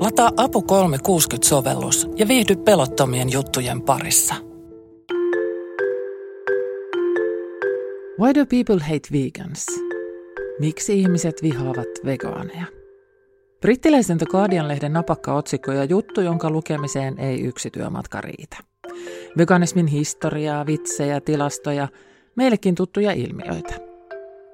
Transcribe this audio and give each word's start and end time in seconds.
Lataa 0.00 0.30
Apu 0.36 0.60
360-sovellus 0.60 2.08
ja 2.16 2.28
viihdy 2.28 2.56
pelottomien 2.56 3.32
juttujen 3.32 3.82
parissa. 3.82 4.34
Why 8.20 8.34
do 8.34 8.46
people 8.46 8.78
hate 8.80 9.08
vegans? 9.12 9.66
Miksi 10.58 11.00
ihmiset 11.00 11.42
vihaavat 11.42 11.88
vegaaneja? 12.04 12.64
Brittiläisen 13.60 14.18
The 14.18 14.26
Guardian-lehden 14.26 14.92
napakka 14.92 15.34
otsikko 15.34 15.72
ja 15.72 15.84
juttu, 15.84 16.20
jonka 16.20 16.50
lukemiseen 16.50 17.18
ei 17.18 17.40
yksi 17.40 17.70
työmatka 17.70 18.20
riitä. 18.20 18.56
Veganismin 19.38 19.86
historiaa, 19.86 20.66
vitsejä, 20.66 21.20
tilastoja, 21.20 21.88
meillekin 22.36 22.74
tuttuja 22.74 23.12
ilmiöitä. 23.12 23.74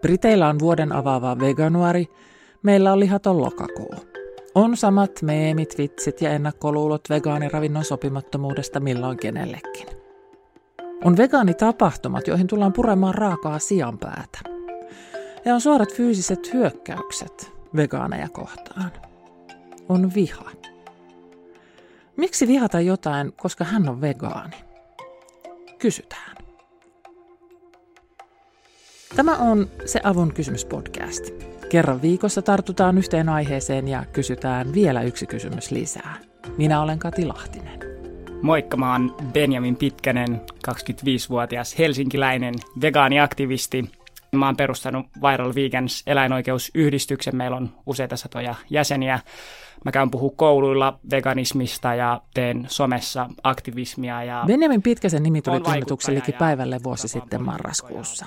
Briteillä 0.00 0.48
on 0.48 0.58
vuoden 0.58 0.92
avaava 0.92 1.38
veganuari, 1.38 2.06
meillä 2.62 2.92
on 2.92 3.00
lihaton 3.00 3.40
lokakuu. 3.40 4.15
On 4.56 4.76
samat 4.76 5.22
meemit, 5.22 5.78
vitsit 5.78 6.20
ja 6.20 6.30
ennakkoluulot 6.30 7.10
vegaaniravinnon 7.10 7.84
sopimattomuudesta 7.84 8.80
milloin 8.80 9.18
kenellekin. 9.18 9.86
On 11.04 11.16
vegaanitapahtumat, 11.16 12.26
joihin 12.26 12.46
tullaan 12.46 12.72
puremaan 12.72 13.14
raakaa 13.14 13.58
sianpäätä. 13.58 14.38
Ja 15.44 15.54
on 15.54 15.60
suorat 15.60 15.94
fyysiset 15.94 16.52
hyökkäykset 16.52 17.52
vegaaneja 17.76 18.28
kohtaan. 18.28 18.92
On 19.88 20.14
viha. 20.14 20.50
Miksi 22.16 22.48
vihata 22.48 22.80
jotain, 22.80 23.32
koska 23.32 23.64
hän 23.64 23.88
on 23.88 24.00
vegaani? 24.00 24.56
Kysytään. 25.78 26.36
Tämä 29.16 29.36
on 29.36 29.66
se 29.84 30.00
Avun 30.04 30.34
kysymyspodcast. 30.34 31.24
Kerran 31.68 32.02
viikossa 32.02 32.42
tartutaan 32.42 32.98
yhteen 32.98 33.28
aiheeseen 33.28 33.88
ja 33.88 34.04
kysytään 34.12 34.74
vielä 34.74 35.02
yksi 35.02 35.26
kysymys 35.26 35.70
lisää. 35.70 36.16
Minä 36.58 36.82
olen 36.82 36.98
Kati 36.98 37.26
Lahtinen. 37.26 37.80
Moikka, 38.42 38.76
mä 38.76 38.92
oon 38.92 39.16
Benjamin 39.32 39.76
Pitkänen, 39.76 40.40
25-vuotias 40.68 41.78
helsinkiläinen 41.78 42.54
vegaaniaktivisti. 42.80 43.90
Mä 44.32 44.46
oon 44.46 44.56
perustanut 44.56 45.06
Viral 45.22 45.54
Vegans 45.54 46.02
eläinoikeusyhdistyksen. 46.06 47.36
Meillä 47.36 47.56
on 47.56 47.70
useita 47.86 48.16
satoja 48.16 48.54
jäseniä. 48.70 49.20
Mä 49.84 49.92
käyn 49.92 50.10
puhua 50.10 50.32
kouluilla 50.36 50.98
veganismista 51.10 51.94
ja 51.94 52.20
teen 52.34 52.66
somessa 52.68 53.28
aktivismia. 53.42 54.24
Ja 54.24 54.44
Benjamin 54.46 54.82
Pitkäsen 54.82 55.22
nimi 55.22 55.42
tuli 55.42 55.60
tunnetuksi 55.60 56.12
päivälle 56.38 56.80
vuosi 56.84 57.08
sitten 57.08 57.42
marraskuussa. 57.42 58.26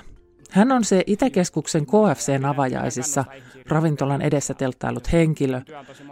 Hän 0.50 0.72
on 0.72 0.84
se 0.84 1.04
Itäkeskuksen 1.06 1.86
KFCn 1.86 2.44
avajaisissa 2.44 3.24
ravintolan 3.68 4.22
edessä 4.22 4.54
telttailut 4.54 5.12
henkilö, 5.12 5.60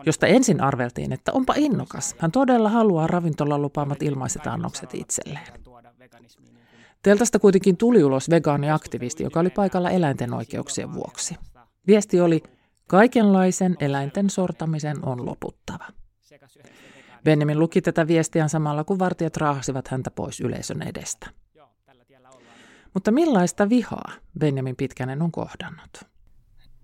josta 0.07 0.27
ensin 0.27 0.61
arveltiin, 0.61 1.13
että 1.13 1.33
onpa 1.33 1.55
innokas. 1.57 2.17
Hän 2.19 2.33
todella 2.33 2.69
haluaa 2.69 3.07
ravintolan 3.07 3.63
lupaamat 3.63 4.03
ilmaiset 4.03 4.47
annokset 4.47 4.95
itselleen. 4.95 5.47
Teltasta 7.03 7.39
kuitenkin 7.39 7.77
tuli 7.77 8.05
ulos 8.05 8.31
vegaaniaktivisti, 8.31 9.23
joka 9.23 9.41
oli 9.41 9.51
paikalla 9.51 9.91
eläinten 9.91 10.35
oikeuksien 10.35 10.95
vuoksi. 10.95 11.37
Viesti 11.87 12.21
oli, 12.21 12.43
kaikenlaisen 12.87 13.77
eläinten 13.81 14.31
sortamisen 14.31 14.97
on 15.07 15.27
loputtava. 15.27 15.85
Benjamin 17.25 17.59
luki 17.59 17.83
tätä 17.83 18.07
viestiä 18.07 18.49
samalla, 18.49 18.85
kun 18.85 18.99
vartijat 18.99 19.37
raahasivat 19.37 19.89
häntä 19.89 20.11
pois 20.11 20.41
yleisön 20.41 20.83
edestä. 20.83 21.31
Mutta 22.95 23.11
millaista 23.11 23.69
vihaa 23.69 24.13
Benjamin 24.39 24.77
Pitkänen 24.77 25.23
on 25.23 25.33
kohdannut? 25.33 26.05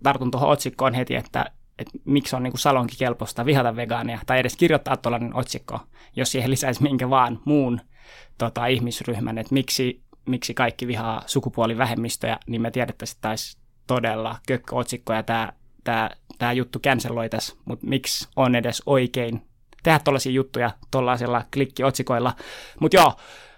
Tartun 0.03 0.31
tuohon 0.31 0.49
otsikkoon 0.49 0.93
heti, 0.93 1.15
että, 1.15 1.51
että 1.79 1.97
miksi 2.05 2.35
on 2.35 2.43
niin 2.43 2.57
salonkin 2.57 2.97
kelpoista 2.97 3.45
vihata 3.45 3.75
vegaania, 3.75 4.19
tai 4.25 4.39
edes 4.39 4.55
kirjoittaa 4.55 4.97
tuollainen 4.97 5.35
otsikko, 5.35 5.79
jos 6.15 6.31
siihen 6.31 6.51
lisäisi 6.51 6.83
minkä 6.83 7.09
vaan 7.09 7.39
muun 7.45 7.81
tota, 8.37 8.65
ihmisryhmän, 8.65 9.37
että 9.37 9.53
miksi, 9.53 10.03
miksi 10.25 10.53
kaikki 10.53 10.87
vihaa 10.87 11.23
sukupuolivähemmistöjä, 11.25 12.39
niin 12.47 12.61
me 12.61 12.71
tiedettäisiin, 12.71 13.17
että 13.17 13.27
taisi 13.27 13.57
todella 13.87 14.39
kökköotsikko, 14.47 15.13
ja 15.13 15.23
tämä, 15.23 15.53
tämä, 15.83 16.09
tämä 16.37 16.53
juttu 16.53 16.79
canceloitaisiin, 16.79 17.59
mutta 17.65 17.87
miksi 17.87 18.27
on 18.35 18.55
edes 18.55 18.83
oikein 18.85 19.41
tehdä 19.83 19.99
tuollaisia 19.99 20.31
juttuja 20.31 20.71
tuollaisilla 20.91 21.43
klikkiotsikoilla. 21.53 22.33
Mutta 22.79 22.97
joo, 22.97 23.13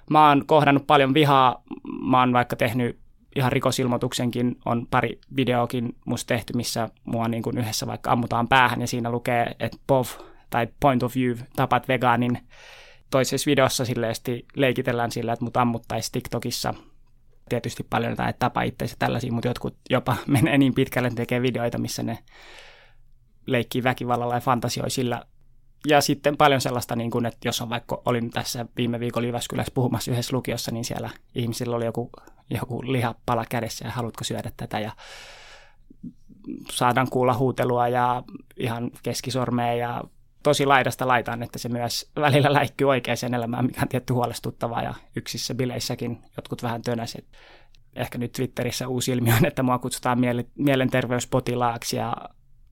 mä 0.09 0.29
oon 0.29 0.45
kohdannut 0.45 0.88
paljon 0.88 1.13
vihaa, 1.13 1.63
mä 2.01 2.19
oon 2.19 2.34
vaikka 2.34 2.56
tehnyt 2.56 3.00
ihan 3.35 3.51
rikosilmoituksenkin, 3.51 4.59
on 4.66 4.88
pari 4.91 5.19
videoakin 5.35 5.95
musta 6.06 6.28
tehty, 6.28 6.53
missä 6.53 6.90
mua 7.06 7.28
niin 7.28 7.44
kuin 7.44 7.57
yhdessä 7.57 7.88
vaikka 7.88 8.12
ammutaan 8.12 8.47
päähän 8.47 8.81
ja 8.81 8.88
siinä 8.88 9.12
lukee, 9.12 9.56
että 9.59 9.78
POV 9.88 10.06
tai 10.50 10.68
Point 10.79 11.03
of 11.03 11.16
View 11.16 11.38
tapat 11.56 11.88
vegaanin. 11.88 12.40
Toisessa 13.09 13.50
videossa 13.50 13.85
silleesti 13.85 14.45
leikitellään 14.56 15.12
sillä, 15.12 15.34
että 15.34 15.45
mut 15.45 15.57
ammuttaisi 15.57 16.12
TikTokissa. 16.12 16.74
Tietysti 17.50 17.85
paljon 17.89 18.12
jotain, 18.12 18.29
että 18.29 18.39
tapa 18.39 18.62
itse 18.62 18.85
tällaisia, 19.00 19.31
mutta 19.31 19.47
jotkut 19.47 19.78
jopa 19.89 20.16
menee 20.28 20.57
niin 20.57 20.74
pitkälle, 20.74 21.07
että 21.07 21.22
tekee 21.22 21.41
videoita, 21.41 21.78
missä 21.78 22.03
ne 22.03 22.18
leikkii 23.45 23.84
väkivallalla 23.84 24.35
ja 24.35 24.41
fantasioi 24.41 24.89
sillä 24.89 25.24
ja 25.89 26.01
sitten 26.01 26.37
paljon 26.37 26.61
sellaista, 26.61 26.95
niin 26.95 27.11
kuin, 27.11 27.25
että 27.25 27.47
jos 27.47 27.61
on 27.61 27.69
vaikka, 27.69 28.01
olin 28.05 28.29
tässä 28.29 28.65
viime 28.77 28.99
viikolla 28.99 29.27
Jyväskylässä 29.27 29.71
puhumassa 29.73 30.11
yhdessä 30.11 30.35
lukiossa, 30.35 30.71
niin 30.71 30.85
siellä 30.85 31.09
ihmisillä 31.35 31.75
oli 31.75 31.85
joku, 31.85 32.09
joku 32.49 32.91
lihapala 32.91 33.45
kädessä 33.49 33.85
ja 33.85 33.91
haluatko 33.91 34.23
syödä 34.23 34.51
tätä 34.57 34.79
ja 34.79 34.91
saadaan 36.71 37.09
kuulla 37.09 37.37
huutelua 37.37 37.87
ja 37.87 38.23
ihan 38.57 38.91
keskisormea 39.03 39.73
ja 39.73 40.03
tosi 40.43 40.65
laidasta 40.65 41.07
laitaan, 41.07 41.43
että 41.43 41.59
se 41.59 41.69
myös 41.69 42.11
välillä 42.15 42.53
läikkyy 42.53 42.89
oikeaan 42.89 43.33
elämään, 43.33 43.65
mikä 43.65 43.81
on 43.81 43.87
tietty 43.87 44.13
huolestuttavaa 44.13 44.83
ja 44.83 44.93
yksissä 45.15 45.55
bileissäkin 45.55 46.21
jotkut 46.37 46.63
vähän 46.63 46.81
tönäiset. 46.81 47.25
Ehkä 47.95 48.17
nyt 48.17 48.31
Twitterissä 48.31 48.87
uusi 48.87 49.11
ilmiö 49.11 49.35
on, 49.35 49.45
että 49.45 49.63
mua 49.63 49.79
kutsutaan 49.79 50.19
mielenterveyspotilaaksi 50.55 51.97
ja 51.97 52.15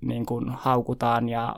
niin 0.01 0.25
kuin 0.25 0.49
haukutaan 0.49 1.29
ja 1.29 1.55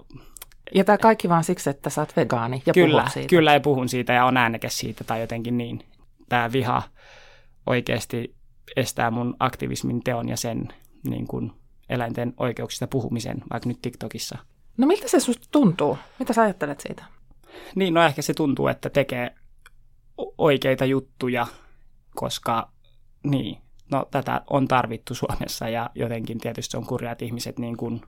ja 0.75 0.83
tämä 0.83 0.97
kaikki 0.97 1.29
vaan 1.29 1.43
siksi, 1.43 1.69
että 1.69 1.89
sä 1.89 2.01
oot 2.01 2.15
vegaani 2.17 2.63
ja 2.65 2.73
kyllä, 2.73 3.01
puhut 3.01 3.13
siitä. 3.13 3.29
Kyllä, 3.29 3.53
ja 3.53 3.59
puhun 3.59 3.89
siitä 3.89 4.13
ja 4.13 4.25
on 4.25 4.37
äänekäs 4.37 4.77
siitä 4.77 5.03
tai 5.03 5.21
jotenkin 5.21 5.57
niin. 5.57 5.79
Tämä 6.29 6.51
viha 6.51 6.83
oikeasti 7.65 8.35
estää 8.75 9.11
mun 9.11 9.35
aktivismin 9.39 10.03
teon 10.03 10.29
ja 10.29 10.37
sen 10.37 10.67
niin 11.09 11.27
kuin 11.27 11.51
eläinten 11.89 12.33
oikeuksista 12.37 12.87
puhumisen, 12.87 13.43
vaikka 13.51 13.69
nyt 13.69 13.81
TikTokissa. 13.81 14.37
No 14.77 14.87
miltä 14.87 15.07
se 15.07 15.19
susta 15.19 15.47
tuntuu? 15.51 15.97
Mitä 16.19 16.33
sä 16.33 16.41
ajattelet 16.41 16.79
siitä? 16.79 17.03
Niin, 17.75 17.93
no 17.93 18.03
ehkä 18.03 18.21
se 18.21 18.33
tuntuu, 18.33 18.67
että 18.67 18.89
tekee 18.89 19.35
oikeita 20.37 20.85
juttuja, 20.85 21.47
koska 22.15 22.71
niin, 23.23 23.57
no 23.91 24.07
tätä 24.11 24.41
on 24.49 24.67
tarvittu 24.67 25.15
Suomessa 25.15 25.69
ja 25.69 25.89
jotenkin 25.95 26.37
tietysti 26.37 26.77
on 26.77 26.85
kurjaa, 26.85 27.11
että 27.11 27.25
ihmiset 27.25 27.59
niin 27.59 27.77
kuin 27.77 28.01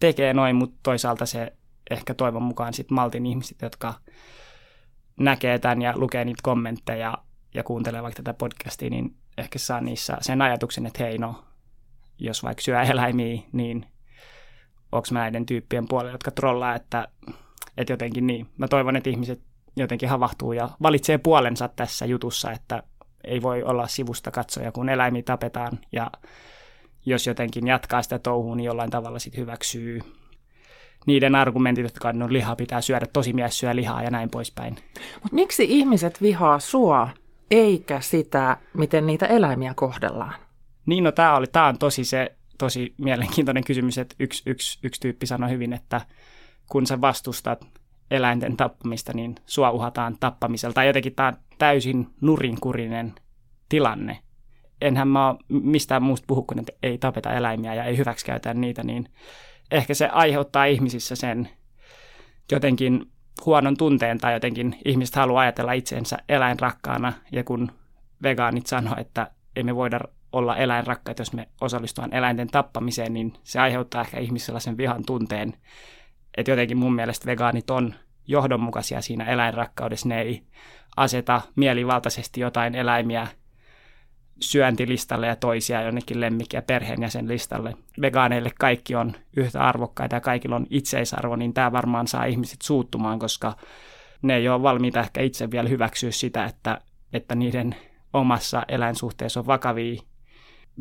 tekee 0.00 0.34
noin, 0.34 0.56
mutta 0.56 0.76
toisaalta 0.82 1.26
se 1.26 1.52
ehkä 1.90 2.14
toivon 2.14 2.42
mukaan 2.42 2.74
sit 2.74 2.90
Maltin 2.90 3.26
ihmiset, 3.26 3.62
jotka 3.62 3.94
näkee 5.20 5.58
tämän 5.58 5.82
ja 5.82 5.92
lukee 5.96 6.24
niitä 6.24 6.40
kommentteja 6.42 7.18
ja 7.54 7.64
kuuntelee 7.64 8.02
vaikka 8.02 8.22
tätä 8.22 8.38
podcastia, 8.38 8.90
niin 8.90 9.16
ehkä 9.38 9.58
saa 9.58 9.80
niissä 9.80 10.16
sen 10.20 10.42
ajatuksen, 10.42 10.86
että 10.86 11.04
hei 11.04 11.18
no, 11.18 11.44
jos 12.18 12.42
vaikka 12.42 12.62
syö 12.62 12.82
eläimiä, 12.82 13.42
niin 13.52 13.86
onko 14.92 15.08
mä 15.12 15.18
näiden 15.18 15.46
tyyppien 15.46 15.88
puolella, 15.88 16.12
jotka 16.12 16.30
trollaa, 16.30 16.74
että, 16.74 17.08
että 17.76 17.92
jotenkin 17.92 18.26
niin. 18.26 18.46
Mä 18.58 18.68
toivon, 18.68 18.96
että 18.96 19.10
ihmiset 19.10 19.40
jotenkin 19.76 20.08
havahtuu 20.08 20.52
ja 20.52 20.68
valitsee 20.82 21.18
puolensa 21.18 21.68
tässä 21.68 22.06
jutussa, 22.06 22.52
että 22.52 22.82
ei 23.24 23.42
voi 23.42 23.62
olla 23.62 23.88
sivusta 23.88 24.30
katsoja, 24.30 24.72
kun 24.72 24.88
eläimiä 24.88 25.22
tapetaan 25.22 25.78
ja 25.92 26.10
jos 27.06 27.26
jotenkin 27.26 27.66
jatkaa 27.66 28.02
sitä 28.02 28.18
touhua, 28.18 28.56
niin 28.56 28.64
jollain 28.64 28.90
tavalla 28.90 29.18
sitten 29.18 29.40
hyväksyy 29.40 30.00
niiden 31.06 31.34
argumentit, 31.34 31.82
jotka 31.82 32.08
on, 32.08 32.18
no 32.18 32.26
lihaa 32.28 32.56
pitää 32.56 32.80
syödä, 32.80 33.06
tosi 33.12 33.32
mies 33.32 33.58
syö 33.58 33.76
lihaa 33.76 34.02
ja 34.02 34.10
näin 34.10 34.30
poispäin. 34.30 34.76
Mutta 35.14 35.34
miksi 35.34 35.66
ihmiset 35.68 36.22
vihaa 36.22 36.58
sua, 36.58 37.08
eikä 37.50 38.00
sitä, 38.00 38.56
miten 38.74 39.06
niitä 39.06 39.26
eläimiä 39.26 39.74
kohdellaan? 39.74 40.34
Niin, 40.86 41.04
no 41.04 41.12
tämä 41.12 41.36
oli, 41.36 41.46
tää 41.46 41.66
on 41.66 41.78
tosi 41.78 42.04
se, 42.04 42.36
tosi 42.58 42.94
mielenkiintoinen 42.98 43.64
kysymys, 43.64 43.98
että 43.98 44.14
yksi, 44.18 44.42
yksi, 44.46 44.78
yksi 44.82 45.00
tyyppi 45.00 45.26
sanoi 45.26 45.50
hyvin, 45.50 45.72
että 45.72 46.00
kun 46.70 46.86
sä 46.86 47.00
vastustat 47.00 47.66
eläinten 48.10 48.56
tappamista, 48.56 49.12
niin 49.14 49.34
sua 49.46 49.70
uhataan 49.70 50.16
tappamisella. 50.20 50.74
Tai 50.74 50.86
jotenkin 50.86 51.14
tämä 51.14 51.28
on 51.28 51.36
täysin 51.58 52.06
nurinkurinen 52.20 53.14
tilanne. 53.68 54.18
Enhän 54.80 55.08
mä 55.08 55.34
mistään 55.48 56.02
muusta 56.02 56.24
puhu, 56.26 56.42
kun 56.42 56.58
että 56.58 56.72
ei 56.82 56.98
tapeta 56.98 57.32
eläimiä 57.32 57.74
ja 57.74 57.84
ei 57.84 57.96
hyväksikäytä 57.96 58.54
niitä, 58.54 58.82
niin 58.82 59.08
ehkä 59.70 59.94
se 59.94 60.08
aiheuttaa 60.08 60.64
ihmisissä 60.64 61.16
sen 61.16 61.48
jotenkin 62.52 63.06
huonon 63.46 63.76
tunteen 63.76 64.18
tai 64.18 64.32
jotenkin 64.32 64.78
ihmiset 64.84 65.16
haluaa 65.16 65.42
ajatella 65.42 65.72
itseensä 65.72 66.18
eläinrakkaana 66.28 67.12
ja 67.32 67.44
kun 67.44 67.72
vegaanit 68.22 68.66
sanoo, 68.66 68.94
että 68.98 69.30
ei 69.56 69.62
me 69.62 69.76
voida 69.76 70.00
olla 70.32 70.56
eläinrakkaita, 70.56 71.20
jos 71.20 71.32
me 71.32 71.48
osallistutaan 71.60 72.14
eläinten 72.14 72.48
tappamiseen, 72.48 73.12
niin 73.12 73.32
se 73.42 73.60
aiheuttaa 73.60 74.00
ehkä 74.00 74.18
ihmisellä 74.18 74.60
sen 74.60 74.76
vihan 74.76 75.06
tunteen, 75.06 75.54
että 76.36 76.52
jotenkin 76.52 76.76
mun 76.76 76.94
mielestä 76.94 77.26
vegaanit 77.26 77.70
on 77.70 77.94
johdonmukaisia 78.26 79.00
siinä 79.00 79.24
eläinrakkaudessa. 79.24 80.08
Ne 80.08 80.20
ei 80.20 80.42
aseta 80.96 81.40
mielivaltaisesti 81.56 82.40
jotain 82.40 82.74
eläimiä 82.74 83.26
syöntilistalle 84.40 85.26
ja 85.26 85.36
toisia 85.36 85.82
jonnekin 85.82 86.20
lemmikki- 86.20 86.56
ja 86.56 86.62
perheenjäsen 86.62 87.28
listalle. 87.28 87.74
Vegaaneille 88.00 88.50
kaikki 88.58 88.94
on 88.94 89.12
yhtä 89.36 89.60
arvokkaita 89.60 90.16
ja 90.16 90.20
kaikilla 90.20 90.56
on 90.56 90.66
itseisarvo, 90.70 91.36
niin 91.36 91.54
tämä 91.54 91.72
varmaan 91.72 92.06
saa 92.06 92.24
ihmiset 92.24 92.62
suuttumaan, 92.62 93.18
koska 93.18 93.56
ne 94.22 94.36
ei 94.36 94.48
ole 94.48 94.62
valmiita 94.62 95.00
ehkä 95.00 95.20
itse 95.20 95.50
vielä 95.50 95.68
hyväksyä 95.68 96.10
sitä, 96.10 96.44
että, 96.44 96.80
että 97.12 97.34
niiden 97.34 97.76
omassa 98.12 98.62
eläinsuhteessa 98.68 99.40
on 99.40 99.46
vakavia 99.46 100.02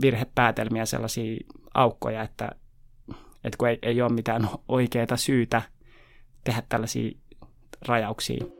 virhepäätelmiä, 0.02 0.86
sellaisia 0.86 1.38
aukkoja, 1.74 2.22
että, 2.22 2.50
että 3.44 3.58
kun 3.58 3.70
ei, 3.70 3.80
ei 3.82 4.02
ole 4.02 4.14
mitään 4.14 4.50
oikeaa 4.68 5.16
syytä 5.18 5.62
tehdä 6.44 6.64
tällaisia 6.70 7.12
rajauksia. 7.88 8.59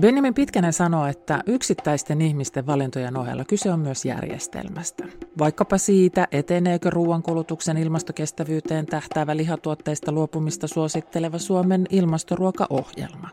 Benjamin 0.00 0.34
Pitkänen 0.34 0.72
sanoo, 0.72 1.06
että 1.06 1.40
yksittäisten 1.46 2.20
ihmisten 2.22 2.66
valintojen 2.66 3.16
ohella 3.16 3.44
kyse 3.44 3.72
on 3.72 3.80
myös 3.80 4.04
järjestelmästä. 4.04 5.04
Vaikkapa 5.38 5.78
siitä, 5.78 6.28
eteneekö 6.32 6.90
ruoankulutuksen 6.90 7.76
ilmastokestävyyteen 7.76 8.86
tähtäävä 8.86 9.36
lihatuotteista 9.36 10.12
luopumista 10.12 10.66
suositteleva 10.66 11.38
Suomen 11.38 11.86
ilmastoruokaohjelma. 11.90 13.28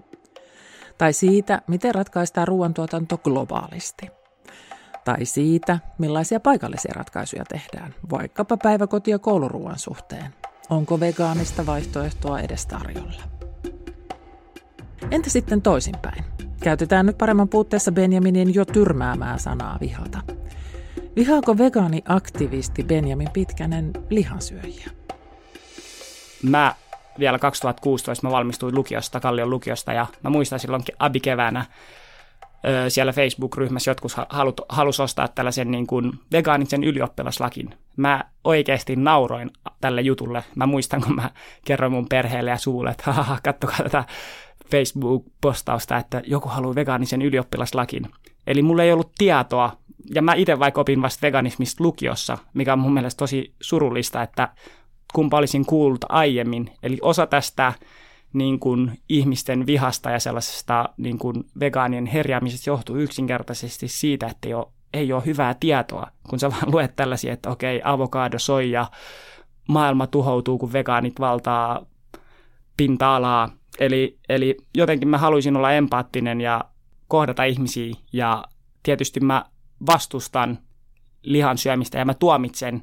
Tai 0.98 1.14
siitä, 1.14 1.62
miten 1.68 1.96
ratkaistaan 1.96 2.48
ruoantuotanto 2.48 3.18
globaalisti. 3.18 4.08
Tai 5.06 5.26
siitä, 5.26 5.80
millaisia 5.98 6.40
paikallisia 6.40 6.94
ratkaisuja 6.96 7.44
tehdään, 7.46 7.96
vaikkapa 8.12 8.58
päiväkoti- 8.58 9.12
ja 9.12 9.20
kouluruoan 9.20 9.80
suhteen. 9.80 10.36
Onko 10.70 11.00
vegaanista 11.00 11.66
vaihtoehtoa 11.66 12.40
edes 12.40 12.66
tarjolla? 12.66 13.24
Entä 15.12 15.30
sitten 15.30 15.62
toisinpäin? 15.62 16.39
Käytetään 16.64 17.06
nyt 17.06 17.18
paremman 17.18 17.50
puutteessa 17.50 17.92
Benjaminin 17.92 18.54
jo 18.54 18.66
tyrmäämää 18.66 19.38
sanaa 19.38 19.78
vihata. 19.82 20.22
Vihaako 21.16 21.58
vegaani-aktivisti 21.58 22.84
Benjamin 22.84 23.30
Pitkänen 23.34 23.92
lihansyöjiä? 24.10 24.90
Mä 26.44 26.76
vielä 27.20 27.40
2016 27.40 28.28
mä 28.28 28.32
valmistuin 28.32 28.76
lukiosta, 28.76 29.20
Kallion 29.20 29.50
lukiosta, 29.50 29.94
ja 29.94 30.08
mä 30.24 30.30
muistan 30.30 30.60
silloin 30.60 30.84
abikeväänä 31.00 31.66
siellä 32.88 33.14
Facebook-ryhmässä 33.14 33.92
jotkut 33.92 34.12
halut, 34.30 34.62
halus 34.70 35.00
ostaa 35.00 35.28
tällaisen 35.28 35.72
niin 35.72 35.88
kuin 35.88 36.12
vegaanisen 36.32 36.84
ylioppilaslakin. 36.84 37.74
Mä 37.98 38.24
oikeasti 38.44 38.96
nauroin 38.96 39.52
tälle 39.82 40.02
jutulle. 40.02 40.44
Mä 40.56 40.66
muistan, 40.66 41.02
kun 41.02 41.16
mä 41.16 41.30
kerroin 41.66 41.92
mun 41.92 42.10
perheelle 42.10 42.50
ja 42.50 42.58
suulle, 42.58 42.90
että 42.90 43.14
kattokaa 43.44 43.78
tätä 43.78 44.04
Facebook-postausta, 44.72 45.98
että 45.98 46.22
joku 46.28 46.50
haluaa 46.50 46.76
vegaanisen 46.76 47.22
ylioppilaslakin. 47.22 48.04
Eli 48.48 48.62
mulla 48.62 48.84
ei 48.84 48.92
ollut 48.92 49.12
tietoa, 49.18 49.78
ja 50.16 50.22
mä 50.22 50.34
itse 50.34 50.60
vaikka 50.60 50.82
opin 50.82 51.02
vasta 51.02 51.22
veganismista 51.22 51.84
lukiossa, 51.84 52.38
mikä 52.54 52.74
on 52.74 52.80
mun 52.80 52.94
mielestä 52.94 53.20
tosi 53.20 53.54
surullista, 53.62 54.22
että 54.22 54.50
kumpa 55.14 55.38
olisin 55.38 55.66
kuullut 55.66 56.06
aiemmin. 56.10 56.72
Eli 56.84 56.98
osa 57.02 57.28
tästä 57.28 57.74
niin 58.34 58.60
kuin 58.60 59.00
ihmisten 59.10 59.66
vihasta 59.66 60.10
ja 60.10 60.20
sellaisesta 60.20 60.90
niin 60.98 61.18
kuin 61.18 61.44
vegaanien 61.60 62.06
herjäämisestä 62.06 62.70
johtuu 62.70 62.96
yksinkertaisesti 62.96 63.88
siitä, 63.88 64.28
että 64.28 64.48
ei 64.48 64.54
ole, 64.54 64.68
ei 64.94 65.14
ole 65.14 65.26
hyvää 65.26 65.56
tietoa, 65.60 66.08
kun 66.30 66.40
sä 66.40 66.52
vaan 66.52 66.72
luet 66.72 66.96
tällaisia, 66.96 67.34
että 67.34 67.50
okei, 67.50 67.82
avokado, 67.84 68.40
soija, 68.40 68.86
maailma 69.68 70.08
tuhoutuu, 70.08 70.58
kun 70.58 70.74
vegaanit 70.74 71.20
valtaa 71.20 71.86
pinta-alaa. 72.78 73.59
Eli, 73.80 74.20
eli 74.30 74.58
jotenkin 74.78 75.10
mä 75.10 75.18
haluaisin 75.18 75.58
olla 75.58 75.72
empaattinen 75.72 76.42
ja 76.42 76.66
kohdata 77.08 77.44
ihmisiä 77.44 77.94
ja 78.14 78.44
tietysti 78.84 79.20
mä 79.20 79.46
vastustan 79.86 80.60
lihan 81.22 81.58
syömistä 81.58 81.98
ja 81.98 82.06
mä 82.06 82.14
tuomitsen 82.14 82.82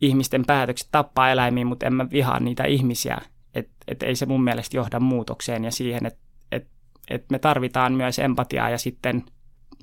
ihmisten 0.00 0.44
päätökset 0.46 0.88
tappaa 0.92 1.30
eläimiä, 1.30 1.64
mutta 1.64 1.86
en 1.86 1.94
mä 1.94 2.10
vihaa 2.10 2.40
niitä 2.40 2.64
ihmisiä. 2.64 3.18
Että 3.54 3.72
et 3.88 4.02
ei 4.02 4.16
se 4.16 4.26
mun 4.26 4.44
mielestä 4.44 4.76
johda 4.76 5.00
muutokseen 5.00 5.64
ja 5.64 5.70
siihen, 5.70 6.06
että 6.06 6.20
et, 6.52 6.68
et 7.10 7.30
me 7.30 7.38
tarvitaan 7.38 7.92
myös 7.92 8.18
empatiaa 8.18 8.70
ja 8.70 8.78
sitten, 8.78 9.24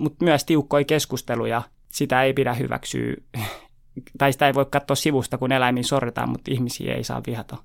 mutta 0.00 0.24
myös 0.24 0.44
tiukkoja 0.44 0.84
keskusteluja. 0.84 1.62
Sitä 1.88 2.22
ei 2.22 2.32
pidä 2.32 2.54
hyväksyä, 2.54 3.14
tai 4.18 4.32
sitä 4.32 4.46
ei 4.46 4.54
voi 4.54 4.66
katsoa 4.70 4.94
sivusta, 4.94 5.38
kun 5.38 5.52
eläimiin 5.52 5.84
sorretaan, 5.84 6.28
mutta 6.28 6.50
ihmisiä 6.50 6.94
ei 6.94 7.04
saa 7.04 7.22
vihata 7.26 7.56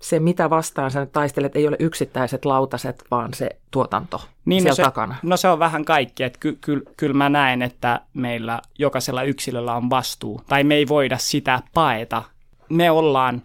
se, 0.00 0.20
mitä 0.20 0.50
vastaan 0.50 0.90
sä 0.90 1.06
taistelet, 1.06 1.56
ei 1.56 1.68
ole 1.68 1.76
yksittäiset 1.80 2.44
lautaset, 2.44 3.04
vaan 3.10 3.34
se 3.34 3.50
tuotanto 3.70 4.22
niin, 4.44 4.62
siellä 4.62 4.72
no 4.72 4.74
se, 4.74 4.82
takana. 4.82 5.16
No 5.22 5.36
se 5.36 5.48
on 5.48 5.58
vähän 5.58 5.84
kaikki, 5.84 6.22
että 6.22 6.38
ky, 6.38 6.58
ky, 6.60 6.82
kyllä 6.96 7.14
mä 7.14 7.28
näen, 7.28 7.62
että 7.62 8.00
meillä 8.14 8.60
jokaisella 8.78 9.22
yksilöllä 9.22 9.74
on 9.74 9.90
vastuu, 9.90 10.40
tai 10.48 10.64
me 10.64 10.74
ei 10.74 10.88
voida 10.88 11.18
sitä 11.18 11.62
paeta. 11.74 12.22
Me 12.68 12.90
ollaan 12.90 13.42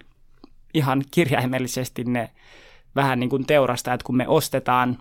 ihan 0.73 1.03
kirjaimellisesti 1.11 2.03
ne 2.03 2.29
vähän 2.95 3.19
niin 3.19 3.29
kuin 3.29 3.45
teurastajat, 3.45 4.03
kun 4.03 4.17
me 4.17 4.27
ostetaan 4.27 4.97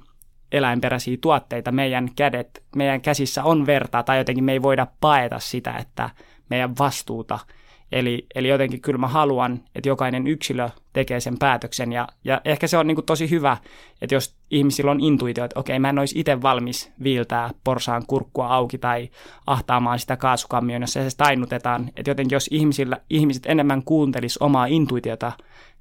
eläinperäisiä 0.53 1.17
tuotteita, 1.21 1.73
meidän 1.73 2.11
kädet, 2.17 2.63
meidän 2.77 3.01
käsissä 3.01 3.45
on 3.45 3.67
verta, 3.67 4.03
tai 4.03 4.19
jotenkin 4.19 4.45
me 4.45 4.53
ei 4.53 4.63
voida 4.63 4.87
paeta 5.01 5.39
sitä, 5.39 5.77
että 5.77 6.11
meidän 6.49 6.79
vastuuta– 6.79 7.39
Eli, 7.93 8.27
eli 8.35 8.49
jotenkin 8.49 8.81
kyllä 8.81 8.99
mä 8.99 9.09
haluan, 9.09 9.61
että 9.75 9.89
jokainen 9.89 10.27
yksilö 10.27 10.69
tekee 10.93 11.21
sen 11.21 11.39
päätöksen 11.39 11.93
ja, 11.93 12.09
ja 12.25 12.41
ehkä 12.45 12.67
se 12.67 12.79
on 12.79 12.87
niin 12.87 12.95
kuin 12.95 13.07
tosi 13.07 13.31
hyvä, 13.31 13.57
että 14.03 14.15
jos 14.15 14.37
ihmisillä 14.51 14.91
on 14.91 15.01
intuitio, 15.01 15.45
että 15.45 15.61
okei 15.61 15.79
mä 15.79 15.89
en 15.89 15.99
olisi 15.99 16.21
itse 16.21 16.43
valmis 16.43 16.93
viiltää 17.03 17.51
porsaan 17.65 18.07
kurkkua 18.07 18.47
auki 18.47 18.79
tai 18.79 19.11
ahtaamaan 19.47 19.99
sitä 19.99 20.17
kaasukammioon, 20.17 20.83
jos 20.83 20.93
se 20.93 21.09
tainutetaan, 21.17 21.91
että 21.97 22.11
jotenkin 22.11 22.37
jos 22.37 22.49
ihmisillä, 22.53 22.97
ihmiset 23.11 23.47
enemmän 23.47 23.83
kuuntelis 23.83 24.39
omaa 24.39 24.67
intuitiota, 24.67 25.33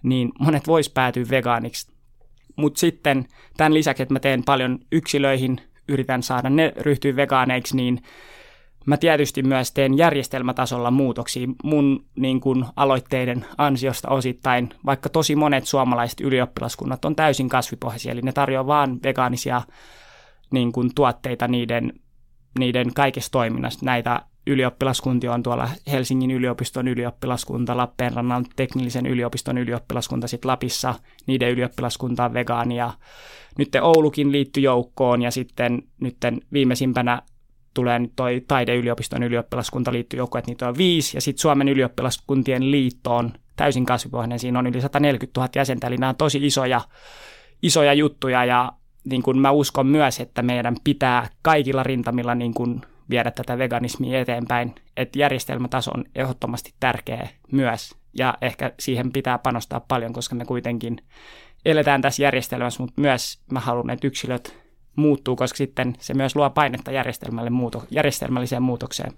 niin 0.03 0.31
monet 0.39 0.67
vois 0.67 0.89
päätyä 0.89 1.23
vegaaniksi. 1.29 1.91
Mutta 2.55 2.79
sitten 2.79 3.27
tämän 3.57 3.73
lisäksi, 3.73 4.03
että 4.03 4.13
mä 4.13 4.19
teen 4.19 4.43
paljon 4.43 4.79
yksilöihin, 4.91 5.61
yritän 5.87 6.23
saada 6.23 6.49
ne 6.49 6.73
ryhtyä 6.77 7.15
vegaaneiksi, 7.15 7.75
niin 7.75 8.01
Mä 8.89 8.97
tietysti 8.97 9.43
myös 9.43 9.71
teen 9.71 9.97
järjestelmätasolla 9.97 10.91
muutoksia 10.91 11.47
mun 11.63 12.05
niin 12.15 12.41
kuin, 12.41 12.65
aloitteiden 12.75 13.45
ansiosta 13.57 14.09
osittain, 14.09 14.69
vaikka 14.85 15.09
tosi 15.09 15.35
monet 15.35 15.65
suomalaiset 15.65 16.21
ylioppilaskunnat 16.21 17.05
on 17.05 17.15
täysin 17.15 17.49
kasvipohjaisia, 17.49 18.11
eli 18.11 18.21
ne 18.21 18.31
tarjoaa 18.31 18.67
vain 18.67 18.99
vegaanisia 19.03 19.61
niin 20.51 20.71
kuin, 20.71 20.89
tuotteita 20.95 21.47
niiden, 21.47 21.93
niiden 22.59 22.93
kaikessa 22.93 23.31
toiminnassa. 23.31 23.85
Näitä 23.85 24.21
ylioppilaskuntia 24.47 25.33
on 25.33 25.43
tuolla 25.43 25.69
Helsingin 25.91 26.31
yliopiston 26.31 26.87
ylioppilaskunta, 26.87 27.77
Lappeenrannan 27.77 28.45
teknillisen 28.55 29.05
yliopiston 29.05 29.57
ylioppilaskunta, 29.57 30.27
sitten 30.27 30.49
Lapissa 30.49 30.95
niiden 31.27 31.51
ylioppilaskunta 31.51 32.25
on 32.25 32.33
vegaania. 32.33 32.93
Nyt 33.57 33.69
Oulukin 33.81 34.31
liittyi 34.31 34.63
joukkoon 34.63 35.21
ja 35.21 35.31
sitten 35.31 35.83
nyt 36.01 36.17
viimeisimpänä 36.53 37.21
tulee 37.79 37.99
nyt 37.99 38.13
toi 38.15 38.41
taideyliopiston 38.47 39.23
ylioppilaskunta 39.23 39.93
liittyy 39.93 40.17
joku, 40.17 40.37
että 40.37 40.51
niitä 40.51 40.67
on 40.67 40.77
viisi, 40.77 41.17
ja 41.17 41.21
sitten 41.21 41.41
Suomen 41.41 41.69
ylioppilaskuntien 41.69 42.71
liitto 42.71 43.15
on 43.15 43.33
täysin 43.55 43.85
kasvipohjainen, 43.85 44.39
siinä 44.39 44.59
on 44.59 44.67
yli 44.67 44.81
140 44.81 45.39
000 45.39 45.49
jäsentä, 45.55 45.87
eli 45.87 45.97
nämä 45.97 46.09
on 46.09 46.15
tosi 46.15 46.45
isoja, 46.45 46.81
isoja 47.61 47.93
juttuja, 47.93 48.45
ja 48.45 48.71
niin 49.09 49.23
kuin 49.23 49.37
mä 49.37 49.51
uskon 49.51 49.87
myös, 49.87 50.19
että 50.19 50.41
meidän 50.41 50.75
pitää 50.83 51.29
kaikilla 51.41 51.83
rintamilla 51.83 52.35
niin 52.35 52.53
kuin 52.53 52.81
viedä 53.09 53.31
tätä 53.31 53.57
veganismia 53.57 54.19
eteenpäin, 54.19 54.75
että 54.97 55.19
järjestelmätaso 55.19 55.91
on 55.91 56.03
ehdottomasti 56.15 56.73
tärkeä 56.79 57.27
myös, 57.51 57.95
ja 58.13 58.37
ehkä 58.41 58.71
siihen 58.79 59.11
pitää 59.11 59.37
panostaa 59.37 59.79
paljon, 59.79 60.13
koska 60.13 60.35
me 60.35 60.45
kuitenkin 60.45 60.97
eletään 61.65 62.01
tässä 62.01 62.23
järjestelmässä, 62.23 62.83
mutta 62.83 63.01
myös 63.01 63.39
mä 63.51 63.59
haluan, 63.59 63.89
että 63.89 64.07
yksilöt 64.07 64.68
muuttuu, 64.99 65.35
koska 65.35 65.57
sitten 65.57 65.95
se 65.99 66.13
myös 66.13 66.35
luo 66.35 66.49
painetta 66.49 66.91
järjestelmälle 66.91 67.49
muuto- 67.49 67.83
järjestelmälliseen 67.91 68.63
muutokseen. 68.63 69.13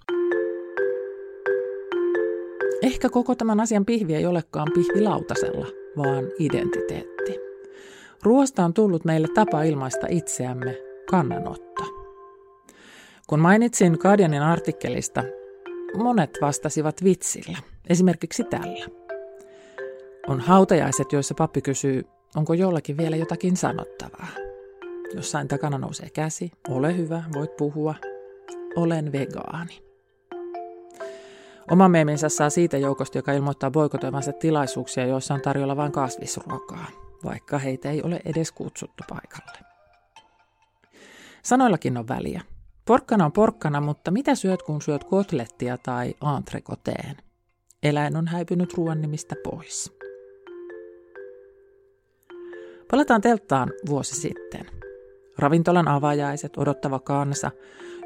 Ehkä 2.81 3.09
koko 3.09 3.35
tämän 3.35 3.59
asian 3.59 3.85
pihvi 3.85 4.15
ei 4.15 4.25
olekaan 4.25 4.67
pihvi 4.73 5.01
lautasella, 5.01 5.67
vaan 5.97 6.23
identiteetti. 6.39 7.39
Ruoasta 8.23 8.65
on 8.65 8.73
tullut 8.73 9.05
meille 9.05 9.27
tapa 9.33 9.63
ilmaista 9.63 10.07
itseämme 10.09 10.77
kannanotto. 11.09 11.83
Kun 13.27 13.39
mainitsin 13.39 13.97
Guardianin 14.01 14.41
artikkelista, 14.41 15.23
monet 15.97 16.37
vastasivat 16.41 17.03
vitsillä, 17.03 17.57
esimerkiksi 17.89 18.43
tällä. 18.43 18.85
On 20.27 20.39
hautajaiset, 20.39 21.13
joissa 21.13 21.33
pappi 21.37 21.61
kysyy, 21.61 22.03
onko 22.35 22.53
jollakin 22.53 22.97
vielä 22.97 23.15
jotakin 23.15 23.57
sanottavaa. 23.57 24.50
Jossain 25.15 25.47
takana 25.47 25.77
nousee 25.77 26.09
käsi. 26.09 26.51
Ole 26.69 26.97
hyvä, 26.97 27.23
voit 27.33 27.57
puhua. 27.57 27.95
Olen 28.75 29.11
vegaani. 29.11 29.83
Oma 31.71 31.87
meeminsä 31.89 32.29
saa 32.29 32.49
siitä 32.49 32.77
joukosta, 32.77 33.17
joka 33.17 33.31
ilmoittaa 33.31 33.71
boikotoivansa 33.71 34.31
tilaisuuksia, 34.33 35.05
joissa 35.05 35.33
on 35.33 35.41
tarjolla 35.41 35.77
vain 35.77 35.91
kasvisruokaa. 35.91 36.85
vaikka 37.23 37.57
heitä 37.57 37.91
ei 37.91 38.01
ole 38.03 38.21
edes 38.25 38.51
kutsuttu 38.51 39.03
paikalle. 39.09 39.59
Sanoillakin 41.43 41.97
on 41.97 42.07
väliä. 42.07 42.41
Porkkana 42.85 43.25
on 43.25 43.31
porkkana, 43.31 43.81
mutta 43.81 44.11
mitä 44.11 44.35
syöt, 44.35 44.63
kun 44.63 44.81
syöt 44.81 45.03
kotlettia 45.03 45.77
tai 45.77 46.13
antrekoteen? 46.21 47.17
Eläin 47.83 48.15
on 48.15 48.27
häipynyt 48.27 48.73
ruoan 48.73 49.01
nimistä 49.01 49.35
pois. 49.43 49.97
Palataan 52.91 53.21
telttaan 53.21 53.71
vuosi 53.89 54.15
sitten. 54.15 54.65
Ravintolan 55.37 55.87
avajaiset, 55.87 56.57
odottava 56.57 56.99
kansa, 56.99 57.51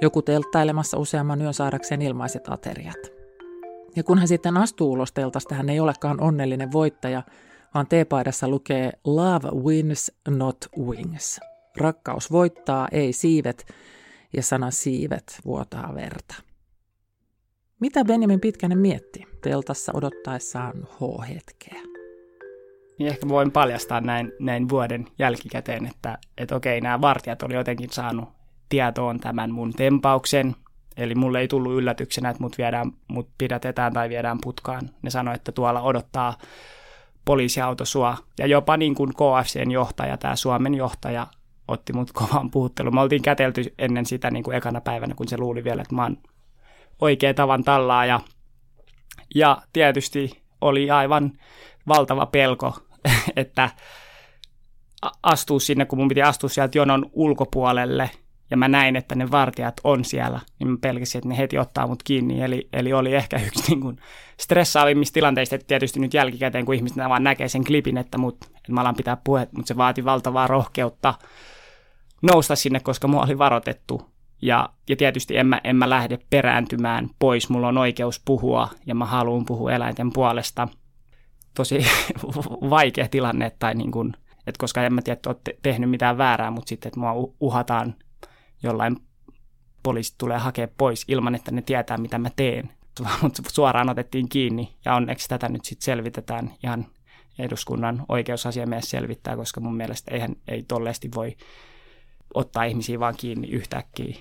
joku 0.01 0.21
telttailemassa 0.21 0.97
useamman 0.97 1.41
yön 1.41 1.53
saadakseen 1.53 2.01
ilmaiset 2.01 2.43
ateriat. 2.49 3.11
Ja 3.95 4.03
kun 4.03 4.17
hän 4.17 4.27
sitten 4.27 4.57
astuu 4.57 4.91
ulos 4.91 5.11
teltasta, 5.11 5.55
hän 5.55 5.69
ei 5.69 5.79
olekaan 5.79 6.21
onnellinen 6.21 6.71
voittaja, 6.71 7.23
vaan 7.73 7.87
teepaidassa 7.87 8.47
lukee 8.47 8.91
Love 9.05 9.49
wins, 9.63 10.11
not 10.27 10.57
wings. 10.79 11.39
Rakkaus 11.77 12.31
voittaa, 12.31 12.87
ei 12.91 13.13
siivet, 13.13 13.73
ja 14.33 14.43
sana 14.43 14.71
siivet 14.71 15.39
vuotaa 15.45 15.95
verta. 15.95 16.35
Mitä 17.79 18.05
Benjamin 18.05 18.41
Pitkänen 18.41 18.77
mietti 18.77 19.23
teltassa 19.41 19.91
odottaessaan 19.95 20.73
H-hetkeä? 20.83 21.94
Niin 22.99 23.07
ehkä 23.07 23.27
voin 23.29 23.51
paljastaa 23.51 24.01
näin, 24.01 24.31
näin 24.39 24.69
vuoden 24.69 25.07
jälkikäteen, 25.19 25.85
että, 25.85 26.17
että 26.37 26.55
okei, 26.55 26.81
nämä 26.81 27.01
vartijat 27.01 27.43
oli 27.43 27.53
jotenkin 27.53 27.89
saanut 27.89 28.29
tietoon 28.69 29.19
tämän 29.19 29.51
mun 29.51 29.73
tempauksen, 29.73 30.55
eli 30.97 31.15
mulle 31.15 31.39
ei 31.39 31.47
tullut 31.47 31.73
yllätyksenä, 31.73 32.29
että 32.29 32.43
mut, 32.43 32.57
viedään, 32.57 32.91
mut 33.07 33.29
pidätetään 33.37 33.93
tai 33.93 34.09
viedään 34.09 34.37
putkaan. 34.41 34.89
Ne 35.01 35.09
sanoi, 35.09 35.35
että 35.35 35.51
tuolla 35.51 35.81
odottaa 35.81 36.37
poliisiauto 37.25 37.85
sua, 37.85 38.17
ja 38.39 38.47
jopa 38.47 38.77
niin 38.77 38.95
kuin 38.95 39.13
KFCn 39.13 39.71
johtaja, 39.71 40.17
tämä 40.17 40.35
Suomen 40.35 40.73
johtaja, 40.73 41.27
otti 41.67 41.93
mut 41.93 42.11
kovaan 42.11 42.51
puhutteluun. 42.51 42.95
Me 42.95 43.01
oltiin 43.01 43.21
kätelty 43.21 43.73
ennen 43.79 44.05
sitä 44.05 44.31
niin 44.31 44.43
kuin 44.43 44.57
ekana 44.57 44.81
päivänä, 44.81 45.15
kun 45.15 45.27
se 45.27 45.37
luuli 45.37 45.63
vielä, 45.63 45.81
että 45.81 45.95
mä 45.95 46.03
oon 46.03 46.17
oikea 47.01 47.33
tavan 47.33 47.63
tallaa, 47.63 48.05
ja, 48.05 48.19
ja 49.35 49.61
tietysti 49.73 50.43
oli 50.61 50.91
aivan 50.91 51.31
valtava 51.87 52.25
pelko, 52.25 52.77
että 53.35 53.69
astuu 55.23 55.59
sinne, 55.59 55.85
kun 55.85 55.99
mun 55.99 56.07
piti 56.07 56.21
astua 56.21 56.49
sieltä 56.49 56.77
jonon 56.77 57.09
ulkopuolelle, 57.13 58.09
ja 58.51 58.57
mä 58.57 58.67
näin, 58.67 58.95
että 58.95 59.15
ne 59.15 59.31
vartijat 59.31 59.81
on 59.83 60.05
siellä, 60.05 60.39
niin 60.59 60.69
mä 60.69 60.77
pelkäsin, 60.81 61.19
että 61.19 61.29
ne 61.29 61.37
heti 61.37 61.57
ottaa 61.57 61.87
mut 61.87 62.03
kiinni. 62.03 62.41
Eli, 62.41 62.67
eli 62.73 62.93
oli 62.93 63.15
ehkä 63.15 63.39
yksi 63.47 63.63
niin 63.67 63.81
kuin 63.81 63.97
stressaavimmista 64.39 65.13
tilanteista, 65.13 65.55
että 65.55 65.67
tietysti 65.67 65.99
nyt 65.99 66.13
jälkikäteen, 66.13 66.65
kun 66.65 66.75
ihmiset 66.75 66.97
vaan 66.97 67.23
näkee 67.23 67.47
sen 67.47 67.63
klipin, 67.63 67.97
että, 67.97 68.17
mut, 68.17 68.37
että 68.43 68.71
mä 68.71 68.81
alan 68.81 68.95
pitää 68.95 69.17
puhet, 69.23 69.53
mutta 69.53 69.67
se 69.67 69.77
vaati 69.77 70.05
valtavaa 70.05 70.47
rohkeutta 70.47 71.13
nousta 72.21 72.55
sinne, 72.55 72.79
koska 72.79 73.07
mua 73.07 73.23
oli 73.23 73.37
varoitettu. 73.37 74.09
Ja, 74.41 74.69
ja 74.89 74.95
tietysti 74.95 75.37
en 75.37 75.47
mä, 75.47 75.61
en 75.63 75.75
mä 75.75 75.89
lähde 75.89 76.19
perääntymään 76.29 77.09
pois, 77.19 77.49
mulla 77.49 77.67
on 77.67 77.77
oikeus 77.77 78.21
puhua 78.25 78.69
ja 78.85 78.95
mä 78.95 79.05
haluan 79.05 79.45
puhua 79.45 79.71
eläinten 79.71 80.13
puolesta. 80.13 80.67
Tosi 81.55 81.85
vaikea 82.69 83.07
tilanne, 83.07 83.51
tai 83.59 83.75
niin 83.75 83.91
kuin, 83.91 84.13
että 84.47 84.59
koska 84.59 84.83
en 84.83 84.93
mä 84.93 85.01
tiedä, 85.01 85.13
että 85.13 85.35
te- 85.43 85.57
tehnyt 85.63 85.89
mitään 85.89 86.17
väärää, 86.17 86.51
mutta 86.51 86.69
sitten, 86.69 86.87
että 86.89 86.99
mua 86.99 87.13
uhataan 87.39 87.95
jollain 88.63 88.97
poliisit 89.83 90.15
tulee 90.17 90.37
hakea 90.37 90.67
pois 90.77 91.05
ilman, 91.07 91.35
että 91.35 91.51
ne 91.51 91.61
tietää, 91.61 91.97
mitä 91.97 92.17
mä 92.17 92.29
teen. 92.35 92.69
Mutta 93.21 93.41
suoraan 93.51 93.89
otettiin 93.89 94.29
kiinni 94.29 94.75
ja 94.85 94.95
onneksi 94.95 95.29
tätä 95.29 95.49
nyt 95.49 95.65
sitten 95.65 95.85
selvitetään 95.85 96.53
ihan 96.63 96.85
eduskunnan 97.39 98.05
oikeusasiamies 98.09 98.89
selvittää, 98.89 99.35
koska 99.35 99.61
mun 99.61 99.75
mielestä 99.75 100.11
eihän, 100.11 100.35
ei 100.47 100.63
tolleesti 100.63 101.09
voi 101.15 101.37
ottaa 102.33 102.63
ihmisiä 102.63 102.99
vaan 102.99 103.15
kiinni 103.17 103.47
yhtäkkiä. 103.47 104.15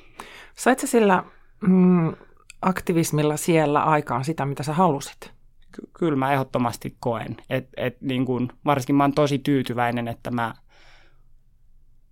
Sait 0.56 0.78
sä 0.78 0.86
sillä 0.86 1.24
mm, 1.60 2.14
aktivismilla 2.62 3.36
siellä 3.36 3.82
aikaan 3.82 4.24
sitä, 4.24 4.44
mitä 4.44 4.62
sä 4.62 4.72
halusit? 4.72 5.32
Ky- 5.74 5.90
kyllä 5.98 6.16
mä 6.16 6.32
ehdottomasti 6.32 6.96
koen. 7.00 7.36
Et, 7.50 7.68
et 7.76 8.00
niin 8.00 8.24
kun, 8.24 8.52
varsinkin 8.64 8.94
mä 8.96 9.04
oon 9.04 9.14
tosi 9.14 9.38
tyytyväinen, 9.38 10.08
että 10.08 10.30
mä 10.30 10.54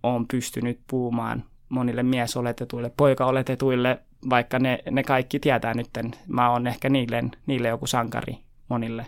oon 0.03 0.27
pystynyt 0.27 0.79
puhumaan 0.89 1.43
monille 1.69 2.03
miesoletetuille, 2.03 2.91
poikaoletetuille, 2.97 3.99
vaikka 4.29 4.59
ne, 4.59 4.79
ne 4.91 5.03
kaikki 5.03 5.39
tietää 5.39 5.73
nyt, 5.73 5.89
mä 6.27 6.51
oon 6.51 6.67
ehkä 6.67 6.89
niille, 6.89 7.23
niille 7.45 7.67
joku 7.67 7.87
sankari 7.87 8.37
monille. 8.69 9.05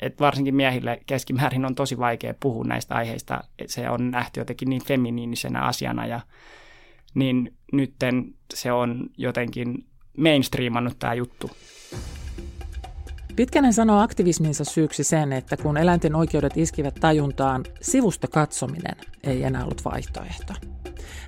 Et 0.00 0.20
varsinkin 0.20 0.54
miehille 0.54 1.00
keskimäärin 1.06 1.64
on 1.64 1.74
tosi 1.74 1.98
vaikea 1.98 2.34
puhua 2.40 2.64
näistä 2.64 2.94
aiheista. 2.94 3.44
Se 3.66 3.90
on 3.90 4.10
nähty 4.10 4.40
jotenkin 4.40 4.70
niin 4.70 4.84
feminiinisenä 4.84 5.62
asiana 5.62 6.06
ja 6.06 6.20
niin 7.14 7.54
nytten 7.72 8.34
se 8.54 8.72
on 8.72 9.10
jotenkin 9.16 9.86
mainstreamannut 10.18 10.98
tämä 10.98 11.14
juttu. 11.14 11.50
Pitkänen 13.36 13.72
sanoo 13.72 14.00
aktivisminsa 14.00 14.64
syyksi 14.64 15.04
sen, 15.04 15.32
että 15.32 15.56
kun 15.56 15.76
eläinten 15.76 16.14
oikeudet 16.14 16.56
iskivät 16.56 16.94
tajuntaan, 17.00 17.64
sivusta 17.80 18.28
katsominen 18.28 18.96
ei 19.24 19.42
enää 19.42 19.64
ollut 19.64 19.84
vaihtoehto. 19.84 20.54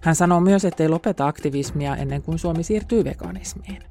Hän 0.03 0.15
sanoo 0.15 0.41
myös, 0.41 0.65
ettei 0.65 0.89
lopeta 0.89 1.27
aktivismia 1.27 1.97
ennen 1.97 2.23
kuin 2.23 2.39
Suomi 2.39 2.63
siirtyy 2.63 3.05
veganismiin. 3.05 3.83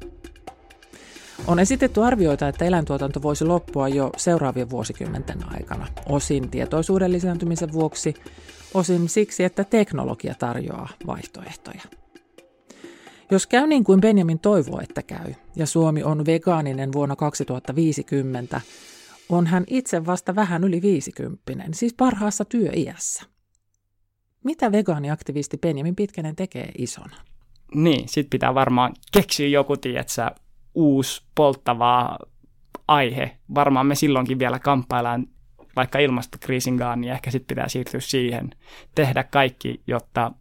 On 1.48 1.60
esitetty 1.60 2.04
arvioita, 2.04 2.48
että 2.48 2.66
eläintuotanto 2.66 3.22
voisi 3.22 3.46
loppua 3.46 3.88
jo 3.88 4.12
seuraavien 4.18 4.70
vuosikymmenten 4.70 5.54
aikana, 5.54 5.88
osin 6.10 6.50
tietoisuuden 6.50 7.12
lisääntymisen 7.12 7.74
vuoksi, 7.74 8.14
osin 8.74 9.10
siksi, 9.10 9.44
että 9.44 9.64
teknologia 9.64 10.36
tarjoaa 10.40 10.90
vaihtoehtoja. 11.08 11.82
Jos 13.32 13.48
käy 13.48 13.68
niin 13.68 13.84
kuin 13.84 14.02
Benjamin 14.02 14.40
toivoo, 14.40 14.80
että 14.82 15.04
käy, 15.04 15.34
ja 15.56 15.66
Suomi 15.66 16.04
on 16.04 16.26
vegaaninen 16.26 16.94
vuonna 16.94 17.16
2050, 17.16 18.62
on 19.30 19.48
hän 19.48 19.64
itse 19.68 20.06
vasta 20.06 20.36
vähän 20.36 20.64
yli 20.64 20.82
50, 20.82 21.64
siis 21.74 21.94
parhaassa 21.94 22.46
työiässä. 22.46 23.24
Mitä 24.44 24.72
vegaaniaktivisti 24.72 25.58
Benjamin 25.58 25.96
Pitkänen 25.96 26.36
tekee 26.36 26.72
isona? 26.78 27.16
Niin, 27.76 28.10
sit 28.10 28.30
pitää 28.30 28.56
varmaan 28.56 28.94
keksiä 29.12 29.48
joku, 29.48 29.78
tietsä, 29.78 30.32
uusi 30.76 31.24
polttava 31.36 32.18
aihe. 32.88 33.38
Varmaan 33.56 33.86
me 33.86 33.96
silloinkin 33.96 34.40
vielä 34.40 34.60
kamppaillaan 34.60 35.28
vaikka 35.76 36.00
ilmastokriisin 36.00 36.80
niin 36.96 37.14
ehkä 37.14 37.32
sitten 37.32 37.56
pitää 37.56 37.70
siirtyä 37.70 38.00
siihen. 38.00 38.50
Tehdä 38.96 39.24
kaikki, 39.24 39.82
jotta 39.88 40.32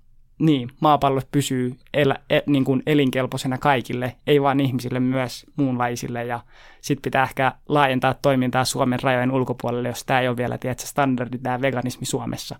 niin, 0.46 0.70
maapallo 0.80 1.20
pysyy 1.32 1.74
el, 1.94 2.14
el, 2.30 2.42
niin 2.46 2.64
kuin 2.64 2.82
elinkelpoisena 2.86 3.58
kaikille, 3.58 4.16
ei 4.26 4.42
vain 4.42 4.60
ihmisille, 4.60 5.00
myös 5.00 5.46
muunlaisille. 5.56 6.24
Ja 6.24 6.40
sitten 6.80 7.02
pitää 7.02 7.22
ehkä 7.22 7.52
laajentaa 7.68 8.14
toimintaa 8.22 8.64
Suomen 8.64 9.00
rajojen 9.02 9.32
ulkopuolelle, 9.32 9.88
jos 9.88 10.04
tämä 10.04 10.20
ei 10.20 10.28
ole 10.28 10.36
vielä 10.36 10.58
tiedätkö, 10.58 10.86
standardi, 10.86 11.38
tämä 11.38 11.60
veganismi 11.60 12.06
Suomessa 12.06 12.56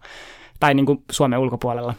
tai 0.61 0.75
niin 0.75 0.87
kuin 0.87 1.05
Suomen 1.11 1.39
ulkopuolella. 1.39 1.95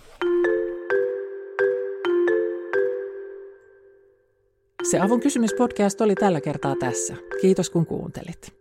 Se 4.84 5.00
Avun 5.00 5.20
kysymyspodcast 5.20 6.02
oli 6.02 6.16
tällä 6.16 6.42
kertaa 6.42 6.76
tässä. 6.80 7.16
Kiitos 7.42 7.70
kun 7.70 7.86
kuuntelit. 7.86 8.56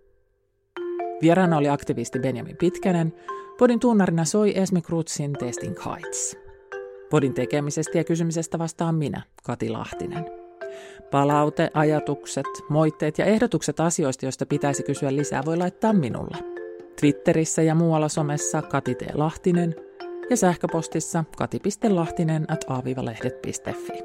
Vieraana 1.23 1.57
oli 1.57 1.69
aktivisti 1.69 2.19
Benjamin 2.19 2.57
Pitkänen. 2.57 3.15
Podin 3.59 3.81
tunnarina 3.81 4.25
soi 4.25 4.59
Esme 4.59 4.83
Krutsin 4.83 5.33
Testing 5.33 5.77
Heights. 5.87 6.44
Podin 7.11 7.35
tekemisestä 7.35 7.99
ja 7.99 8.05
kysymisestä 8.05 8.59
vastaan 8.59 8.95
minä, 8.95 9.23
Kati 9.43 9.71
Lahtinen. 9.71 10.27
Palaute, 11.11 11.71
ajatukset, 11.75 12.47
moitteet 12.69 13.19
ja 13.19 13.25
ehdotukset 13.25 13.81
asioista, 13.81 14.27
joista 14.27 14.47
pitäisi 14.47 14.83
kysyä 14.83 15.17
lisää, 15.17 15.43
voi 15.45 15.57
laittaa 15.57 15.93
minulle. 15.93 16.37
Twitterissä 17.01 17.63
ja 17.63 17.75
muualla 17.75 18.09
somessa 18.09 18.63
Kati 18.63 18.95
T. 18.95 19.03
Lahtinen 19.15 19.75
ja 20.31 20.37
sähköpostissa 20.37 21.25
kati.lahtinen 21.37 22.53
at 22.53 22.65
aavivalehdet.fi. 22.69 24.05